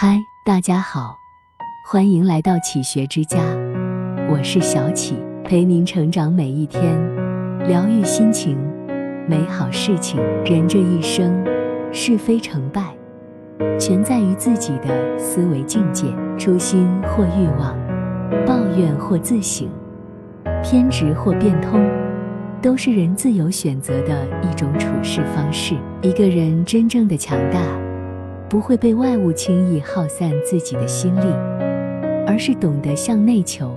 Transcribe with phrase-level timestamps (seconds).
[0.00, 1.18] 嗨，大家好，
[1.84, 3.40] 欢迎来到启学之家，
[4.30, 6.96] 我是小启，陪您成长每一天，
[7.66, 8.56] 疗愈心情，
[9.28, 10.22] 美好事情。
[10.44, 11.44] 人这一生，
[11.90, 12.94] 是非成败，
[13.76, 16.06] 全在于自己的思维境界。
[16.38, 17.76] 初心或欲望，
[18.46, 19.68] 抱怨或自省，
[20.62, 21.84] 偏执或变通。
[22.62, 25.74] 都是人自由选择的一种处事方式。
[26.02, 27.60] 一个人真正的强大，
[28.48, 31.24] 不会被外物轻易耗散自己的心力，
[32.26, 33.76] 而是懂得向内求，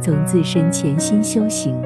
[0.00, 1.76] 从自身潜心修行，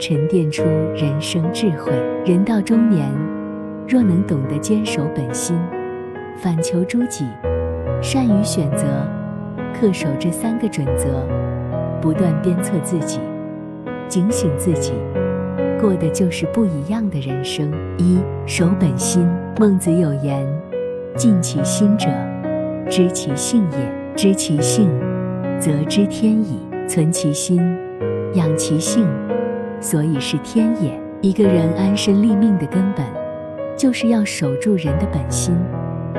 [0.00, 0.64] 沉淀出
[0.94, 1.92] 人生智慧。
[2.24, 3.08] 人到中年，
[3.86, 5.56] 若能懂得坚守本心，
[6.36, 7.24] 反求诸己，
[8.02, 8.84] 善于选择，
[9.80, 11.24] 恪守这三个准则，
[12.00, 13.20] 不断鞭策自己，
[14.08, 14.92] 警醒自己。
[15.80, 17.70] 过的就是不一样的人生。
[17.98, 19.28] 一守本心。
[19.58, 20.46] 孟子有言
[21.16, 22.08] ：“尽其心者，
[22.90, 23.78] 知其性也；
[24.14, 24.90] 知其性，
[25.58, 26.60] 则知天矣。
[26.88, 27.60] 存其心，
[28.34, 29.08] 养其性，
[29.80, 30.92] 所以是天也。”
[31.22, 33.04] 一个人安身立命的根本，
[33.76, 35.56] 就是要守住人的本心，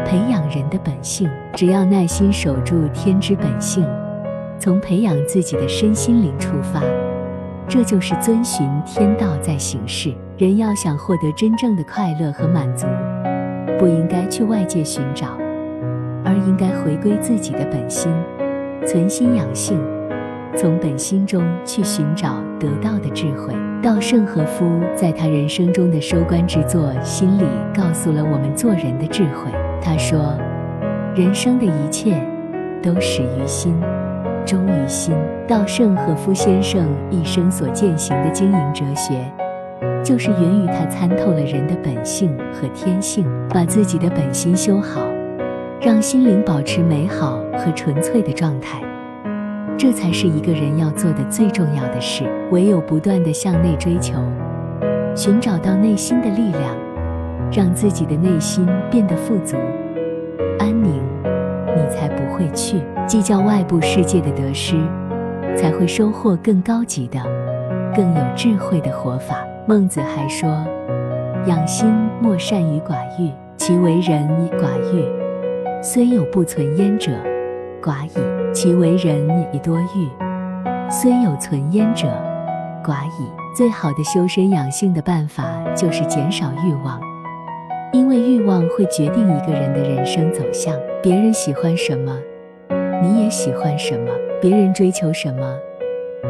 [0.04, 1.30] 培养人的本性。
[1.54, 3.86] 只要耐心守住天之本性，
[4.60, 6.82] 从培养自己的身心灵出发。
[7.70, 10.14] 这就是遵循天道在行事。
[10.38, 12.86] 人要想获得真正的快乐和满足，
[13.80, 15.38] 不应该去外界寻找，
[16.24, 18.12] 而应该回归自己的本心，
[18.86, 19.80] 存心养性，
[20.56, 23.54] 从本心中去寻找得到的智慧。
[23.82, 27.44] 稻盛和夫在他人生中的收官之作《心理》
[27.76, 29.52] 告诉了我们做人的智慧。
[29.80, 30.36] 他说
[31.16, 32.20] ：“人生的一切
[32.82, 33.80] 都始于心。”
[34.46, 35.14] 忠于心。
[35.48, 39.14] 稻盛和夫先生一生所践行的经营哲学，
[40.08, 45.02] 就是源于他参透了人的本性和天性，把自己的本心修好，
[45.82, 48.82] 让心灵保持美好和纯粹的状态，
[49.78, 52.24] 这才是一个人要做的最重要的事。
[52.52, 54.14] 唯有不断的向内追求，
[55.14, 56.74] 寻找到内心的力量，
[57.52, 59.58] 让自己的内心变得富足、
[60.58, 61.04] 安宁。
[61.76, 64.78] 你才不会去计较外部世界的得失，
[65.58, 67.20] 才会收获更高级的、
[67.94, 69.36] 更有智慧的活法。
[69.70, 70.50] 孟子还说
[71.46, 75.04] ：“养心莫善于寡欲，其为人以寡欲，
[75.84, 77.12] 虽有不存焉者，
[77.82, 80.08] 寡矣；其为人以多欲，
[80.90, 82.08] 虽有存焉者，
[82.82, 85.44] 寡矣。”最好的修身养性的办法
[85.76, 87.02] 就是减少欲望。
[87.92, 90.74] 因为欲望会决定一个人的人生走向。
[91.04, 92.18] 别人喜欢什么，
[93.02, 95.58] 你也喜欢什么；别人追求什么，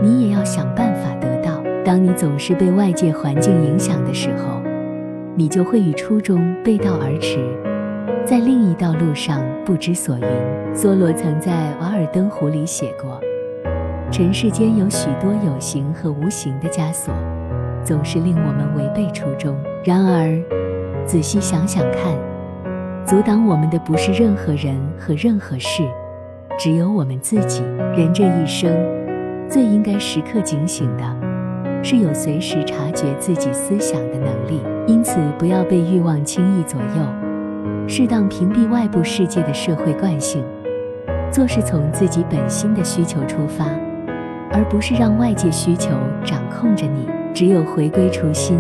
[0.02, 1.57] 你也要想办法得到。
[1.88, 4.62] 当你总是被外界环境影响的时候，
[5.36, 7.40] 你就会与初衷背道而驰，
[8.26, 10.26] 在另一道路上不知所云。
[10.76, 13.22] 梭罗曾在《瓦尔登湖》里写过
[14.12, 17.14] ：“尘世间有许多有形和无形的枷锁，
[17.86, 19.56] 总是令我们违背初衷。
[19.86, 20.38] 然而，
[21.06, 22.14] 仔细想想看，
[23.06, 25.84] 阻挡我们的不是任何人和任何事，
[26.60, 27.64] 只有我们自己。
[27.96, 28.76] 人这一生，
[29.50, 31.04] 最应该时刻警醒的，
[31.84, 34.62] 是有随时察觉自己思想的能力。
[34.88, 40.44] 因此，不要被欲望轻易左右，适当屏蔽外部世界的社会惯性，
[41.32, 43.66] 做事从自己本心的需求出发，
[44.52, 45.92] 而不是让外界需求
[46.24, 47.08] 掌控着你。
[47.34, 48.58] 只有回归初心，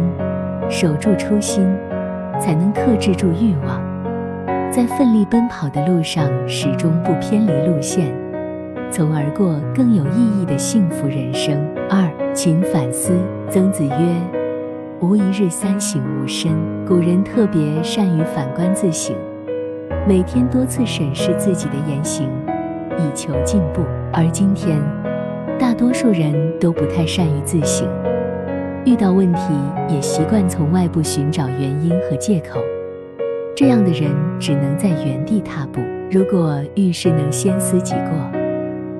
[0.69, 1.67] 守住初心。
[2.39, 3.81] 才能克制住欲望，
[4.71, 8.13] 在奋力奔跑的路上始终不偏离路线，
[8.91, 11.57] 从而过更有意义的幸福人生。
[11.89, 13.13] 二勤反思。
[13.49, 13.91] 曾子曰
[14.99, 16.51] ：“吾一日三省吾身。”
[16.85, 19.15] 古人特别善于反观自省，
[20.07, 22.29] 每天多次审视自己的言行，
[22.97, 23.81] 以求进步。
[24.13, 24.79] 而今天，
[25.59, 27.87] 大多数人都不太善于自省。
[28.85, 29.53] 遇到问题
[29.89, 32.61] 也习惯从外部寻找原因和借口，
[33.53, 34.09] 这样的人
[34.39, 35.81] 只能在原地踏步。
[36.09, 38.36] 如果遇事能先思己过，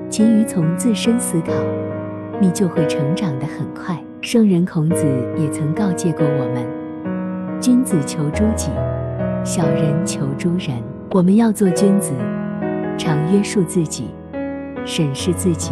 [0.10, 1.52] 勤于从自身思考，
[2.40, 4.02] 你就会成长得很快。
[4.22, 5.06] 圣人孔子
[5.38, 6.66] 也曾告诫过我们
[7.62, 8.72] ：“君子求诸己，
[9.44, 10.82] 小人求诸人。”
[11.12, 12.12] 我们要做君子，
[12.98, 14.10] 常约束自己，
[14.86, 15.72] 审视自己，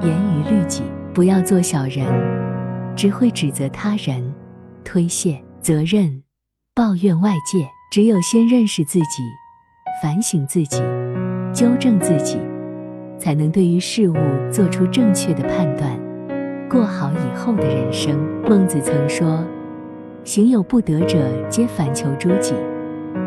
[0.00, 0.82] 严于律己，
[1.12, 2.06] 不要做小人。
[2.94, 4.32] 只会指责他人，
[4.84, 6.22] 推卸责任，
[6.74, 7.66] 抱怨外界。
[7.90, 9.22] 只有先认识自己，
[10.02, 10.80] 反省自己，
[11.52, 12.38] 纠正自己，
[13.22, 14.16] 才能对于事物
[14.50, 15.96] 做出正确的判断，
[16.68, 18.18] 过好以后的人生。
[18.50, 19.44] 孟子曾说
[20.26, 22.52] ：“行有不得者，皆反求诸己；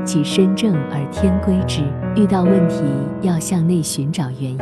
[0.03, 1.81] 其身正而天归之。
[2.13, 2.83] 遇到问题
[3.21, 4.59] 要向内寻找原因，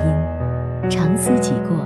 [0.87, 1.77] 常思己过，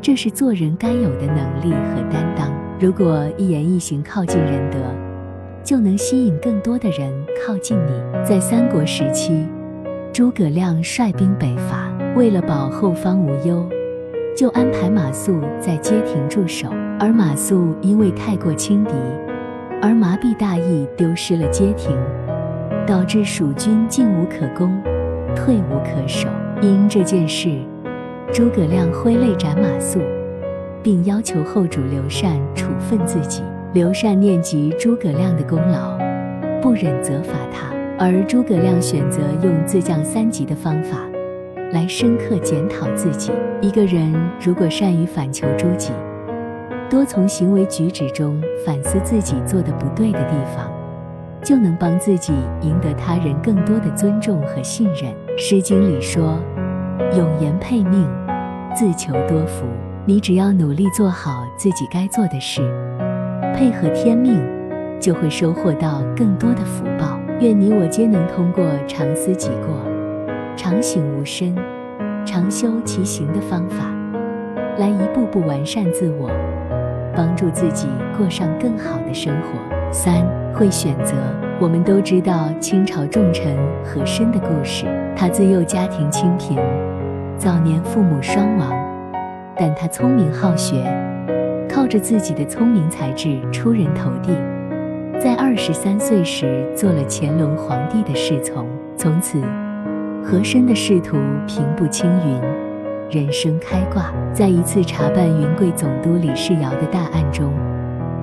[0.00, 2.48] 这是做人该有的能力和担当。
[2.78, 4.78] 如果一言一行靠近仁德，
[5.64, 7.12] 就能吸引更多的人
[7.44, 8.24] 靠近你。
[8.24, 9.48] 在三国时期，
[10.12, 11.87] 诸葛亮率兵北伐，
[12.18, 13.64] 为了保后方无忧，
[14.36, 16.68] 就安排马谡在街亭驻守。
[16.98, 18.92] 而马谡因为太过轻敌，
[19.80, 21.96] 而麻痹大意，丢失了街亭，
[22.84, 24.82] 导致蜀军进无可攻，
[25.36, 26.28] 退无可守。
[26.60, 27.56] 因这件事，
[28.32, 30.00] 诸葛亮挥泪斩马谡。
[30.82, 33.42] 并要求后主刘禅处分自己。
[33.74, 35.96] 刘禅念及诸葛亮的功劳，
[36.60, 40.98] 不忍责罚他，而诸葛亮选择用自降三级的方法，
[41.72, 43.32] 来深刻检讨自己。
[43.60, 45.92] 一个人如果善于反求诸己，
[46.88, 50.70] 多从行为举止中反思自己做的不对的地方，
[51.42, 52.32] 就能帮自己
[52.62, 55.12] 赢得他人更多的尊重和信任。
[55.36, 56.38] 《诗经》里说
[57.16, 58.08] ：“永言配命，
[58.74, 59.66] 自求多福。”
[60.06, 62.62] 你只要努力做好自己该做的事，
[63.54, 64.42] 配合天命，
[64.98, 67.20] 就会收获到更多的福报。
[67.40, 69.76] 愿你我皆能通过常思己过、
[70.58, 71.54] 常省吾身、
[72.26, 73.76] 常修其行的方法，
[74.76, 76.28] 来一步步完善自我，
[77.14, 79.92] 帮助自己过上更好的生活。
[79.92, 81.14] 三会选择，
[81.60, 84.86] 我们都知道清朝重臣和珅的故事。
[85.14, 86.58] 他自幼家庭清贫，
[87.36, 88.72] 早年父母双亡。
[89.56, 90.84] 但他聪明好学，
[91.68, 94.36] 靠着自己的聪明才智出人头地，
[95.20, 98.66] 在二十三岁时做了乾隆皇帝的侍从。
[98.96, 99.40] 从此，
[100.30, 101.16] 和珅的仕途
[101.46, 102.38] 平步青云，
[103.10, 104.12] 人生开挂。
[104.34, 107.50] 在一次查办云贵总督李世尧的大案中，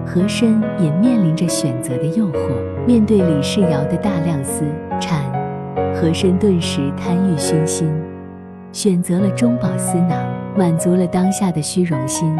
[0.06, 2.52] 和珅也面临着选择的诱惑。
[2.86, 4.66] 面对李世尧的大量私
[5.02, 5.20] 产，
[5.96, 7.92] 和珅顿时贪欲熏心，
[8.72, 10.12] 选择了中饱私囊。
[10.56, 12.32] 满足了当下的虚荣心，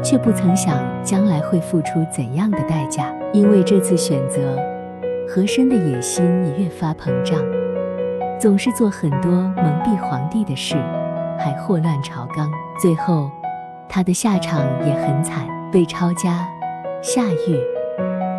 [0.00, 3.12] 却不曾想将来会付出怎样的代价。
[3.32, 4.56] 因为这次选择，
[5.28, 7.38] 和珅的野心也越发膨胀，
[8.42, 10.74] 总是做很多蒙蔽皇帝的事，
[11.38, 12.50] 还祸乱朝纲。
[12.76, 13.30] 最后，
[13.88, 16.44] 他的下场也很惨，被抄家、
[17.00, 17.56] 下狱，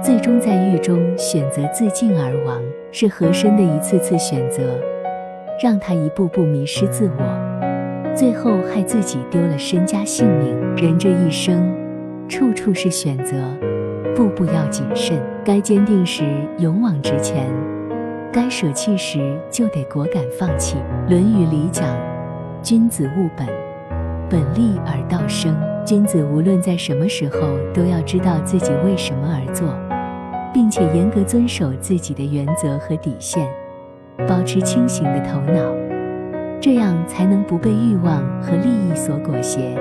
[0.03, 2.61] 最终在狱中选择自尽而亡。
[2.91, 4.77] 是和珅的一次次选择，
[5.63, 8.13] 让他一步步迷失自我。
[8.13, 10.75] 最后害自己丢了身家性命。
[10.75, 11.73] 人这一生，
[12.27, 13.37] 处处是选择，
[14.13, 15.17] 步步要谨慎。
[15.45, 16.25] 该坚定时
[16.57, 17.49] 勇往直前，
[18.33, 20.75] 该舍弃时就得果敢放弃。
[21.09, 21.87] 《论语》里讲
[22.63, 23.47] ：“君子务本，
[24.27, 27.39] 本立而道生。”君子无论在什么时候，
[27.75, 29.69] 都要知道自己为什么而做，
[30.51, 33.47] 并且严格遵守自己的原则和底线，
[34.27, 35.61] 保持清醒的头脑。
[36.59, 39.77] 这样才能不被欲望和利益所裹挟，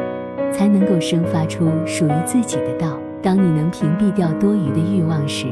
[0.52, 2.98] 才能够生发出属于自己的道。
[3.22, 5.46] 当你能屏蔽掉多余的欲望时，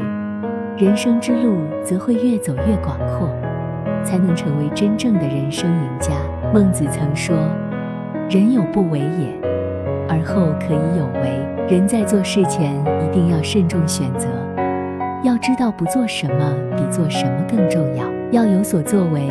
[0.80, 3.28] 人生之路则会越走越广阔，
[4.02, 6.12] 才能成为真正的人生赢家。
[6.54, 7.36] 孟子曾说
[8.30, 9.38] ：“人有不为也，
[10.08, 11.38] 而后可以有为。”
[11.68, 12.74] 人在做事前
[13.04, 14.26] 一定要慎重选择，
[15.22, 19.28] 要知道不做什么比做什么更重要，要有所作为。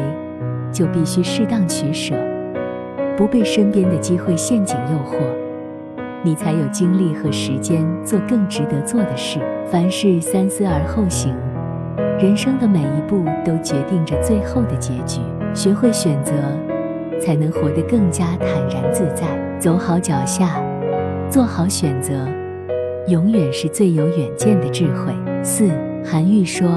[0.71, 2.13] 就必须适当取舍，
[3.17, 5.17] 不被身边的机会陷阱诱惑，
[6.21, 9.39] 你才有精力和时间做更值得做的事。
[9.71, 11.35] 凡事三思而后行，
[12.21, 15.21] 人生的每一步都决定着最后的结局。
[15.53, 16.33] 学会选择，
[17.17, 19.25] 才能活得更加坦然自在。
[19.57, 20.61] 走好脚下，
[21.29, 22.13] 做好选择，
[23.07, 25.13] 永远是最有远见的智慧。
[25.41, 25.69] 四，
[26.03, 26.69] 韩愈说：“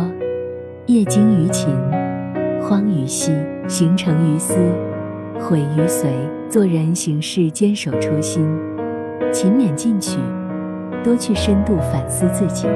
[0.87, 1.69] 业精于勤，
[2.63, 3.33] 荒于嬉。”
[3.69, 4.57] 行成于思，
[5.41, 6.11] 毁于随。
[6.49, 8.45] 做人行事坚守初心，
[9.33, 10.19] 勤勉进取，
[11.03, 12.67] 多去深度反思自己，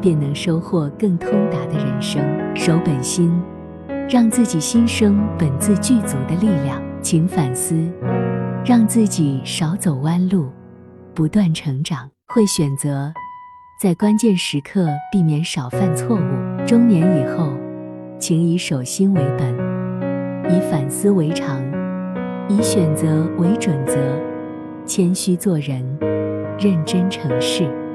[0.00, 2.22] 便能收获更通达的人生。
[2.54, 3.32] 守本心，
[4.08, 6.82] 让自己心生本自具足的力量。
[7.02, 7.76] 勤反思，
[8.64, 10.48] 让自己少走弯路，
[11.14, 12.10] 不断成长。
[12.26, 13.12] 会选择，
[13.80, 16.66] 在关键时刻避免少犯错误。
[16.66, 17.52] 中年以后，
[18.18, 19.54] 请以守心为本。
[20.52, 21.62] 以反思为常，
[22.48, 23.96] 以选择为准则，
[24.84, 25.84] 谦虚做人，
[26.58, 27.70] 认真成事。